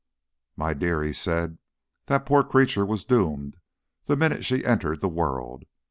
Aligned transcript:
"My 0.55 0.73
dear," 0.73 1.03
he 1.03 1.13
said, 1.13 1.59
"that 2.07 2.25
poor 2.25 2.43
creature 2.43 2.87
was 2.87 3.05
doomed 3.05 3.57
the 4.07 4.17
moment 4.17 4.43
she 4.43 4.65
entered 4.65 4.99
the 4.99 5.07
world. 5.07 5.65